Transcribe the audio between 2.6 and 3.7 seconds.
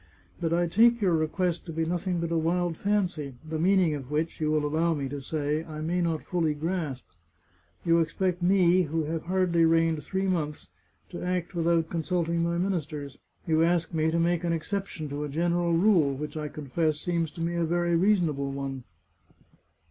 fancy, the